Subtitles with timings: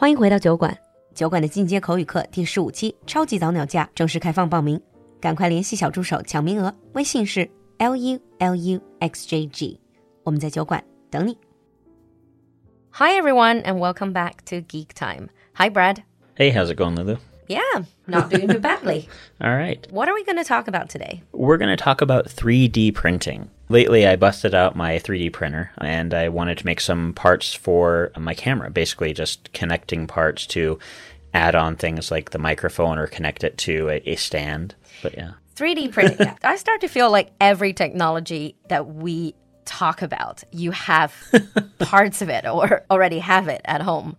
[0.00, 0.76] 欢迎回到酒馆，
[1.14, 4.80] 酒馆的进阶口语课第十五期超级早鸟价正式开放报名，
[5.20, 9.80] 赶快联系小助手抢名额，微信是 l u l u x j g，
[10.22, 11.38] 我们在酒馆等你。
[12.92, 15.28] Hi everyone and welcome back to Geek Time.
[15.54, 15.98] Hi Brad.
[16.36, 17.18] Hey, how's it going, Lulu?
[17.47, 19.09] Yeah, not doing too badly.
[19.41, 19.85] All right.
[19.91, 21.21] What are we going to talk about today?
[21.31, 23.49] We're going to talk about 3D printing.
[23.69, 28.11] Lately, I busted out my 3D printer and I wanted to make some parts for
[28.17, 30.79] my camera, basically just connecting parts to
[31.33, 34.75] add on things like the microphone or connect it to a, a stand.
[35.01, 35.33] But yeah.
[35.55, 36.17] 3D printing.
[36.19, 36.35] yeah.
[36.43, 39.35] I start to feel like every technology that we
[39.65, 41.13] talk about, you have
[41.79, 44.17] parts of it or already have it at home.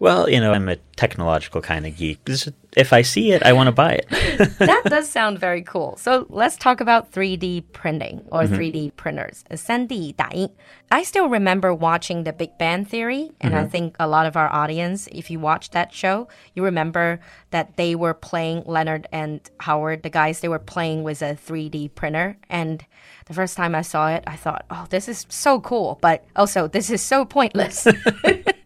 [0.00, 2.20] Well, you know, I'm a technological kind of geek.
[2.76, 4.08] If I see it, I want to buy it.
[4.58, 5.96] that does sound very cool.
[5.96, 8.56] So let's talk about 3D printing or mm -hmm.
[8.56, 9.44] 3D printers.
[9.50, 10.50] 3D 打印.
[10.90, 13.66] I still remember watching The Big Bang Theory, and mm -hmm.
[13.66, 17.18] I think a lot of our audience, if you watched that show, you remember
[17.50, 21.88] that they were playing Leonard and Howard, the guys they were playing with a 3D
[21.88, 22.36] printer.
[22.48, 22.84] And
[23.26, 26.68] the first time I saw it, I thought, oh, this is so cool, but also
[26.68, 27.86] this is so pointless.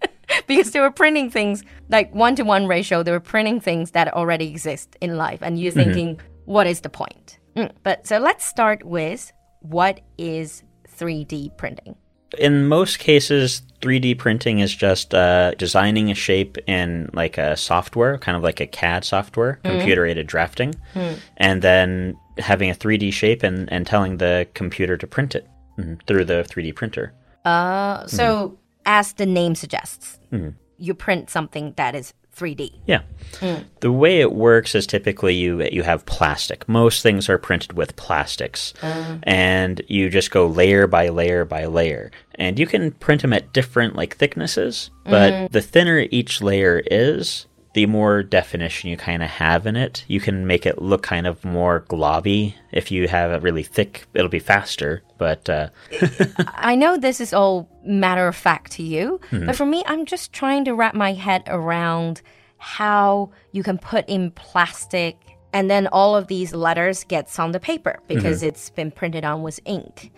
[0.57, 3.03] because they were printing things like one to one ratio.
[3.03, 5.83] They were printing things that already exist in life, and you're mm-hmm.
[5.83, 6.53] thinking, mm -hmm.
[6.55, 7.39] what is the point?
[7.57, 7.71] Mm.
[7.83, 11.97] But so let's start with what is 3D printing.
[12.39, 18.19] In most cases, 3D printing is just uh, designing a shape in like a software,
[18.19, 19.71] kind of like a CAD software, mm.
[19.71, 21.19] computer aided drafting, mm.
[21.37, 25.47] and then having a 3D shape and, and telling the computer to print it
[25.79, 27.13] mm, through the 3D printer.
[27.45, 28.55] Uh, so mm-hmm
[28.87, 30.55] as the name suggests, mm.
[30.79, 32.81] you print something that is 3D.
[32.87, 33.03] Yeah.
[33.41, 33.65] Mm.
[33.81, 36.67] The way it works is typically you you have plastic.
[36.69, 38.73] Most things are printed with plastics.
[38.83, 39.19] Uh.
[39.25, 42.11] And you just go layer by layer by layer.
[42.37, 45.53] And you can print them at different like thicknesses, but mm.
[45.53, 50.21] the thinner each layer is, the more definition you kind of have in it, you
[50.21, 52.55] can make it look kind of more globby.
[52.71, 55.03] If you have it really thick, it'll be faster.
[55.19, 55.69] But uh...
[56.55, 59.47] I know this is all matter of fact to you, mm-hmm.
[59.47, 62.21] but for me, I'm just trying to wrap my head around
[62.59, 65.17] how you can put in plastic
[65.53, 68.49] and then all of these letters gets on the paper because mm-hmm.
[68.49, 70.13] it's been printed on with ink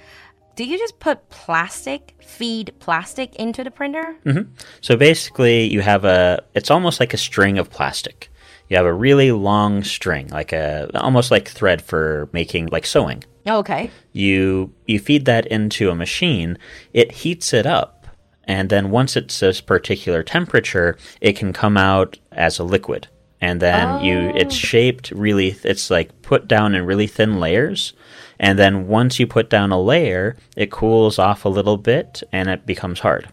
[0.57, 4.17] do you just put plastic, feed plastic into the printer?
[4.25, 4.53] Mm-hmm.
[4.81, 8.31] So basically, you have a, it's almost like a string of plastic.
[8.69, 13.25] You have a really long string, like a, almost like thread for making, like sewing.
[13.47, 13.91] Okay.
[14.13, 16.57] You, you feed that into a machine,
[16.93, 18.07] it heats it up.
[18.45, 23.09] And then once it's a particular temperature, it can come out as a liquid
[23.45, 24.01] and then oh.
[24.01, 24.59] you it's oh.
[24.59, 27.93] shaped really it's like put down in really thin layers
[28.40, 32.50] and then once you put down a layer it cools off a little bit and
[32.50, 33.28] it becomes hard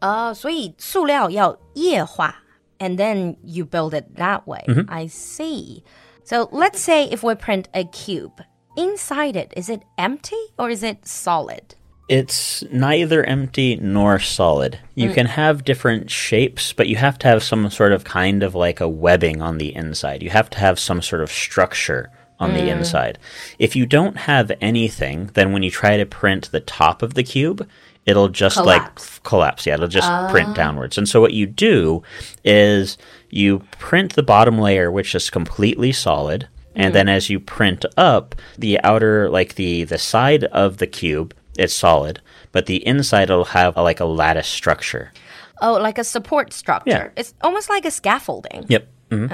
[0.00, 2.42] uh, 所以塑料要液化
[2.78, 4.84] and then you build it that way mm -hmm.
[4.88, 5.82] i see
[6.24, 8.42] so let's say if we print a cube
[8.76, 11.76] inside it is it empty or is it solid
[12.08, 14.78] it's neither empty nor solid.
[14.94, 15.14] You mm.
[15.14, 18.80] can have different shapes, but you have to have some sort of kind of like
[18.80, 20.22] a webbing on the inside.
[20.22, 22.10] You have to have some sort of structure
[22.41, 22.55] on mm.
[22.55, 23.19] the inside.
[23.59, 27.23] If you don't have anything, then when you try to print the top of the
[27.23, 27.67] cube,
[28.05, 29.15] it'll just collapse.
[29.15, 29.65] like collapse.
[29.65, 30.29] Yeah, it'll just uh.
[30.29, 30.97] print downwards.
[30.97, 32.03] And so what you do
[32.43, 32.97] is
[33.29, 36.49] you print the bottom layer, which is completely solid.
[36.75, 36.93] And mm.
[36.93, 41.73] then as you print up the outer, like the, the side of the cube, it's
[41.73, 45.11] solid, but the inside will have a, like a lattice structure.
[45.61, 46.89] Oh, like a support structure.
[46.89, 47.09] Yeah.
[47.15, 48.65] It's almost like a scaffolding.
[48.67, 48.87] Yep.
[49.11, 49.31] Mm -hmm.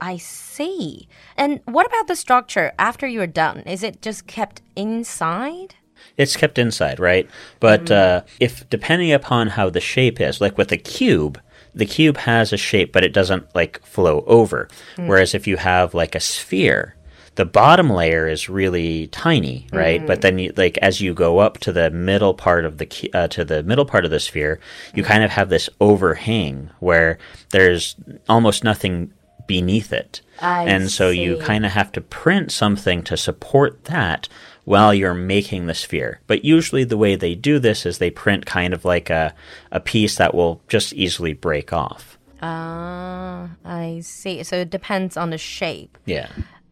[0.00, 1.08] I see.
[1.36, 3.60] And what about the structure after you're done?
[3.60, 5.74] Is it just kept inside?
[6.16, 7.28] It's kept inside, right?
[7.60, 7.96] But mm.
[7.96, 11.40] uh, if depending upon how the shape is, like with a cube,
[11.74, 14.68] the cube has a shape, but it doesn't like flow over.
[14.96, 15.06] Mm.
[15.06, 16.96] Whereas if you have like a sphere,
[17.36, 20.02] the bottom layer is really tiny, right?
[20.02, 20.06] Mm.
[20.06, 23.28] But then, you, like as you go up to the middle part of the uh,
[23.28, 24.60] to the middle part of the sphere,
[24.94, 27.18] you kind of have this overhang where
[27.50, 27.94] there's
[28.28, 29.12] almost nothing
[29.50, 31.22] beneath it, I and so see.
[31.22, 34.28] you kind of have to print something to support that
[34.64, 36.20] while you're making the sphere.
[36.28, 39.34] But usually, the way they do this is they print kind of like a
[39.72, 42.16] a piece that will just easily break off.
[42.42, 44.42] Ah, uh, I see.
[44.44, 45.98] So it depends on the shape.
[46.06, 46.28] Yeah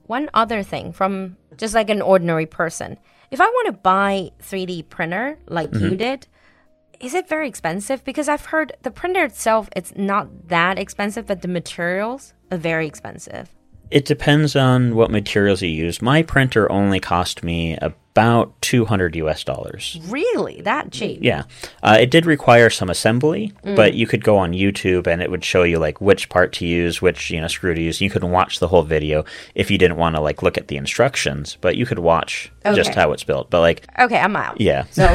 [0.09, 2.99] one other thing from just like an ordinary person.
[3.31, 5.85] If I want to buy 3D printer like mm-hmm.
[5.85, 6.27] you did,
[7.01, 8.05] is it very expensive?
[8.05, 12.87] Because I've heard the printer itself it's not that expensive, but the materials are very
[12.87, 13.55] expensive.
[13.91, 16.03] It depends on what materials you use.
[16.03, 17.97] My printer only cost me about
[18.61, 19.99] 200 US dollars.
[20.09, 20.61] Really?
[20.63, 21.19] That cheap?
[21.23, 21.45] Yeah.
[21.83, 25.45] Uh, it did require some assembly, but you could go on YouTube and it would
[25.45, 28.01] show you like which part to use, which, you know, screw to use.
[28.01, 29.25] You could watch the whole video
[29.55, 32.95] if you didn't want to like look at the instructions, but you could watch just
[32.95, 33.49] how it's built.
[33.51, 34.61] But like, Okay, I'm out.
[34.61, 34.85] yeah.
[34.91, 35.07] So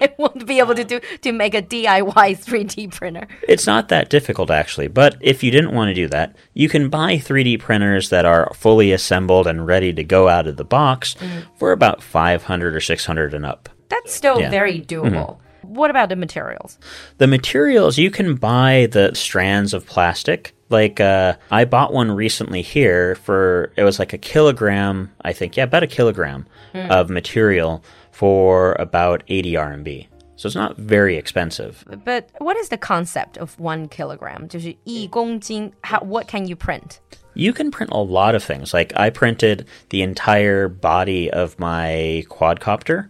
[0.00, 3.26] I won't be able to do to make a DIY 3D printer.
[3.48, 6.88] It's not that difficult actually, but if you didn't want to do that, you can
[6.88, 11.14] buy 3D printers that are fully assembled and ready to go out of the box
[11.56, 13.69] for about 500 or 600 and up.
[13.89, 14.49] That's still Yeah.
[14.49, 15.37] very doable.
[15.61, 16.77] What about the materials?
[17.19, 20.53] The materials you can buy the strands of plastic.
[20.69, 25.55] Like uh, I bought one recently here for it was like a kilogram, I think,
[25.55, 30.07] yeah, about a kilogram of material for about 80 RMB.
[30.35, 31.85] So it's not very expensive.
[32.03, 34.47] But what is the concept of one kilogram?
[34.49, 36.99] 就是一公斤, how, what can you print?
[37.37, 38.73] You can print a lot of things.
[38.73, 43.09] Like I printed the entire body of my quadcopter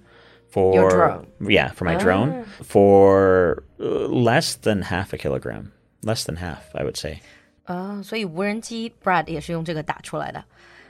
[0.49, 1.27] for Your drone.
[1.41, 5.71] Yeah, for my drone for uh, less than half a kilogram.
[6.03, 7.21] Less than half, I would say.
[7.65, 10.43] 哦，所以无人机 Brad 也是用这个打出来的。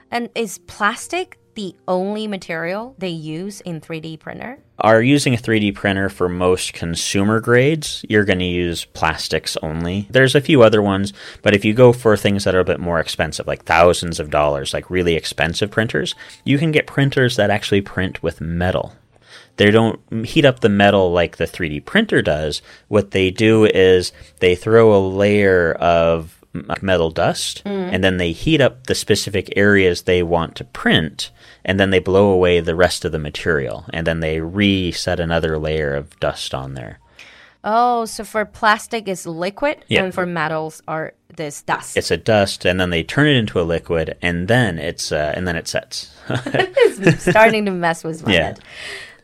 [0.10, 4.61] And is plastic the only material they use in 3D printer?
[4.79, 10.07] Are using a 3D printer for most consumer grades, you're going to use plastics only.
[10.09, 11.13] There's a few other ones,
[11.43, 14.31] but if you go for things that are a bit more expensive, like thousands of
[14.31, 16.15] dollars, like really expensive printers,
[16.45, 18.95] you can get printers that actually print with metal.
[19.57, 22.63] They don't heat up the metal like the 3D printer does.
[22.87, 26.38] What they do is they throw a layer of
[26.81, 27.71] metal dust mm.
[27.93, 31.31] and then they heat up the specific areas they want to print
[31.65, 35.59] and then they blow away the rest of the material and then they reset another
[35.59, 36.99] layer of dust on there.
[37.65, 40.05] Oh, so for plastic is liquid Yeah.
[40.05, 41.97] and for metals are this dust.
[41.97, 45.33] It's a dust and then they turn it into a liquid and then it's uh,
[45.37, 46.15] and then it sets.
[47.01, 48.43] It's starting to mess with my Yeah.
[48.45, 48.61] head.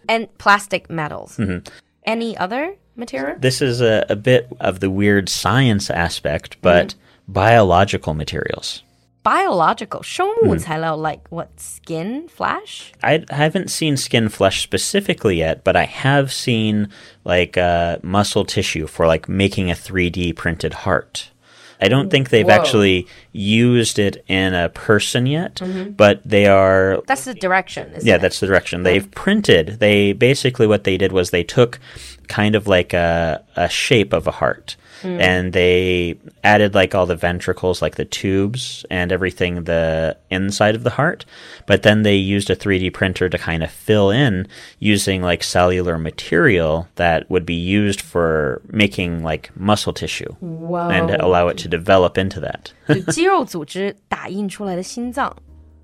[0.08, 1.36] And plastic metals.
[1.38, 1.66] Mm-hmm.
[2.04, 3.36] Any other material?
[3.38, 8.83] this is a, a bit of the weird science aspect, but mm-hmm biological materials.
[9.21, 12.93] Biological 生物材料 like what skin, flesh?
[13.03, 16.87] I haven't seen skin flesh specifically yet, but I have seen
[17.25, 21.31] like uh, muscle tissue for like making a 3D printed heart.
[21.81, 22.53] I don't think they've Whoa.
[22.53, 25.61] actually used it in a person yet,
[25.95, 28.21] but they are That's the direction, isn't yeah, it?
[28.21, 28.83] that's the direction.
[28.83, 29.79] They've printed.
[29.79, 31.79] They basically what they did was they took
[32.27, 37.15] kind of like a, a shape of a heart and they added like all the
[37.15, 41.25] ventricles, like the tubes and everything the inside of the heart.
[41.65, 44.47] But then they used a 3D printer to kind of fill in
[44.79, 50.89] using like cellular material that would be used for making like muscle tissue Whoa.
[50.89, 52.73] and allow it to develop into that.
[52.87, 55.35] 就肌肉组织打印出来的心脏.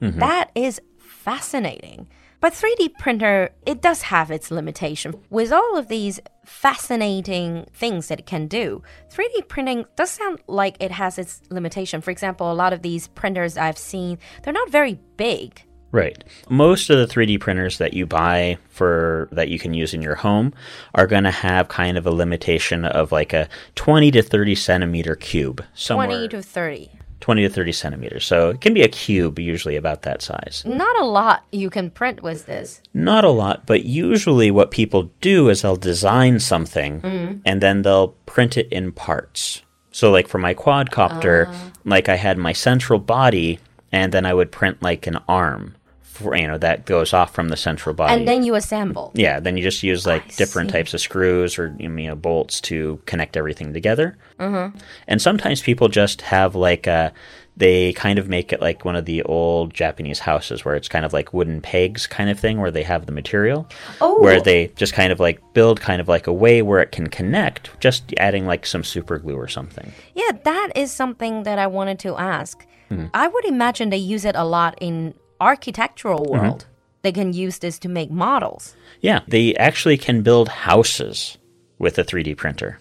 [0.01, 0.19] Mm-hmm.
[0.19, 0.79] That is
[1.25, 2.07] fascinating.
[2.40, 5.14] But 3D printer, it does have its limitation.
[5.28, 10.76] With all of these fascinating things that it can do, 3D printing does sound like
[10.80, 12.00] it has its limitation.
[12.00, 15.62] For example, a lot of these printers I've seen, they're not very big.
[15.92, 16.24] Right.
[16.48, 20.14] Most of the 3D printers that you buy for that you can use in your
[20.14, 20.54] home
[20.94, 25.16] are going to have kind of a limitation of like a 20 to 30 centimeter
[25.16, 25.64] cube.
[25.74, 26.99] Somewhere 20 to 30.
[27.20, 28.24] 20 to 30 centimeters.
[28.24, 30.62] So it can be a cube, usually about that size.
[30.66, 32.80] Not a lot you can print with this.
[32.94, 37.42] Not a lot, but usually what people do is they'll design something mm.
[37.44, 39.62] and then they'll print it in parts.
[39.92, 41.72] So, like for my quadcopter, ah.
[41.84, 43.58] like I had my central body,
[43.92, 45.74] and then I would print like an arm,
[46.10, 48.12] for you know that goes off from the central body.
[48.12, 49.12] And then you assemble.
[49.14, 50.76] yeah, then you just use like I different see.
[50.78, 54.18] types of screws or you know bolts to connect everything together.
[54.38, 54.76] Mm-hmm.
[55.06, 57.12] And sometimes people just have like a.
[57.56, 61.04] They kind of make it like one of the old Japanese houses where it's kind
[61.04, 63.68] of like wooden pegs kind of thing where they have the material.
[64.00, 64.22] Oh.
[64.22, 67.08] Where they just kind of like build kind of like a way where it can
[67.08, 69.92] connect, just adding like some super glue or something.
[70.14, 72.64] Yeah, that is something that I wanted to ask.
[72.90, 73.06] Mm-hmm.
[73.12, 76.32] I would imagine they use it a lot in architectural Mm-hmm.
[76.44, 76.66] world.
[77.02, 78.76] They can use this to make models.
[79.00, 81.38] Yeah, they actually can build houses
[81.78, 82.78] with a 3D printer.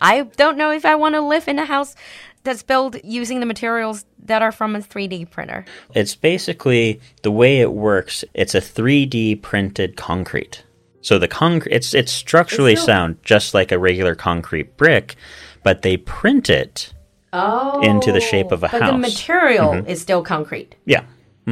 [0.00, 1.94] I don't know if I want to live in a house
[2.44, 5.64] that's built using the materials that are from a 3D printer.
[5.94, 8.24] It's basically the way it works.
[8.34, 10.64] It's a 3D printed concrete.
[11.00, 15.14] So the concrete, it's it's structurally It's sound just like a regular concrete brick,
[15.62, 16.92] but they print it.
[17.32, 17.80] Oh.
[17.82, 18.92] Into the shape of a but the house.
[18.92, 19.00] Mm-hmm.
[19.02, 20.74] material is still concrete.
[20.86, 21.04] Yeah,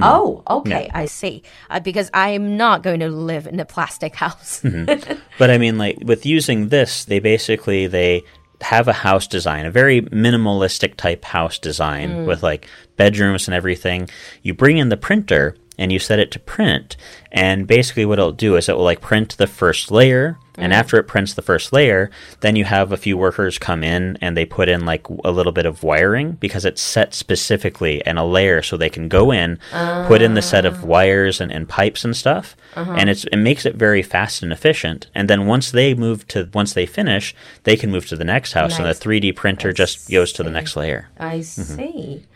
[0.03, 1.43] Oh, okay, I see.
[1.71, 4.61] Uh, because I'm not going to live in a plastic house.
[4.63, 5.19] Mm-hmm.
[5.39, 8.25] but I mean, like with using this, they basically they
[8.61, 14.09] have a house design, a very minimalistic type house design with like bedrooms and everything.
[14.43, 16.97] You bring in the printer and you set it to print.
[17.31, 20.39] And basically, what it'll do is it will like print the first layer.
[20.57, 20.77] And mm.
[20.77, 22.11] after it prints the first layer,
[22.41, 25.53] then you have a few workers come in and they put in like a little
[25.53, 29.59] bit of wiring because it's set specifically in a layer so they can go in,
[30.07, 30.87] put in the set of ah.
[30.87, 32.57] wires and, and pipes and stuff.
[32.75, 32.95] Uh-huh.
[32.97, 35.09] And it's, it makes it very fast and efficient.
[35.15, 37.35] And then once they move to, once they finish,
[37.65, 40.51] they can move to the next house and the 3D printer just goes to the
[40.51, 41.09] next layer.
[41.19, 41.77] I mm-hmm.
[41.77, 42.27] see.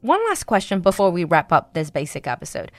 [0.00, 2.70] One last question before we wrap up this basic episode.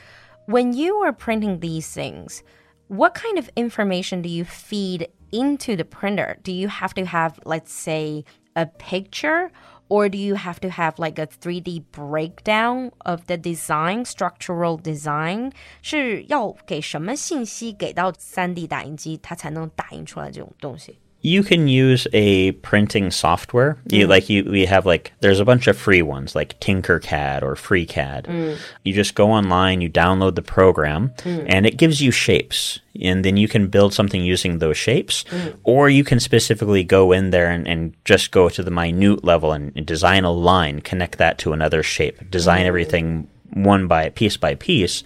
[0.46, 2.44] When you are printing these things,
[2.89, 6.39] what kind of information do you feed into the printer?
[6.43, 9.51] Do you have to have, let's say, a picture?
[9.89, 15.53] Or do you have to have like a 3D breakdown of the design, structural design?
[15.83, 21.01] 是要给什么信息给到 3D 打印机，它才能打印出来这种东西？
[21.26, 23.80] You can use a printing software.
[23.90, 24.10] You mm.
[24.10, 28.26] like you we have like there's a bunch of free ones like Tinkercad or FreeCAD.
[28.26, 28.58] Mm.
[28.84, 31.46] You just go online, you download the program, mm.
[31.50, 32.80] and it gives you shapes.
[33.02, 35.26] And then you can build something using those shapes,
[35.64, 39.52] or you can specifically go in there and, and just go to the minute level
[39.52, 44.38] and, and design a line, connect that to another shape, design everything one by piece
[44.38, 45.04] by piece.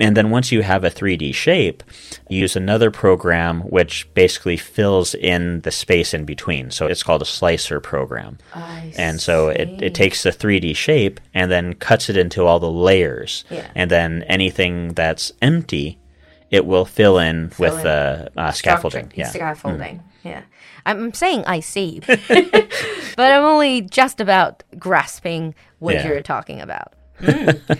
[0.00, 1.82] And then once you have a 3D shape,
[2.28, 6.70] you use another program which basically fills in the space in between.
[6.70, 8.38] So it's called a slicer program.
[8.54, 12.58] I And so it, it takes the 3D shape and then cuts it into all
[12.58, 13.44] the layers.
[13.50, 13.70] Yeah.
[13.74, 15.98] And then anything that's empty,
[16.50, 17.82] it will fill in with in.
[17.84, 19.12] the uh, scaffolding.
[19.14, 19.28] Yeah.
[19.28, 20.02] Scaffolding.
[20.24, 20.42] Yeah.
[20.86, 26.08] I'm saying I see, but I'm only just about grasping what Yeah.
[26.08, 26.94] you're talking about.
[27.20, 27.78] Mm.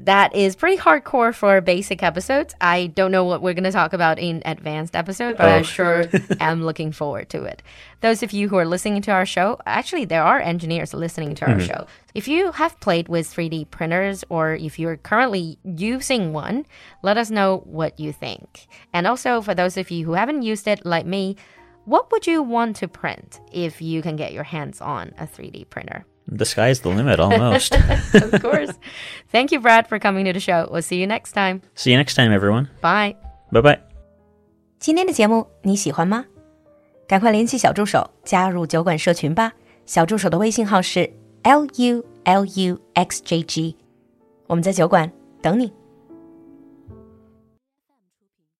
[0.00, 2.54] That is pretty hardcore for basic episodes.
[2.60, 5.62] I don't know what we're going to talk about in advanced episode, but I Oh.
[5.62, 6.04] sure
[6.40, 7.62] am looking forward to it.
[8.02, 11.46] Those of you who are listening to our show, actually, there are engineers listening to
[11.46, 11.66] our mm-hmm.
[11.66, 11.86] show.
[12.14, 16.66] If you have played with 3D printers or if you're currently using one,
[17.02, 18.68] let us know what you think.
[18.92, 21.36] And also, for those of you who haven't used it, like me,
[21.85, 25.69] what would you want to print if you can get your hands on a 3D
[25.69, 26.05] printer?
[26.27, 27.73] The sky's the limit almost.
[28.13, 28.71] of course.
[29.31, 30.67] Thank you, Brad, for coming to the show.
[30.71, 31.61] We'll see you next time.
[31.75, 32.69] See you next time, everyone.
[32.81, 33.15] Bye.
[33.51, 33.79] Bye bye.
[34.79, 36.25] 今天的节目你喜欢吗？
[37.07, 39.51] 赶快联系小助手加入酒馆社群吧。
[39.85, 41.11] 小助手的微信号是
[41.43, 43.75] l u l u x j g，
[44.47, 45.73] 我们在酒馆等你。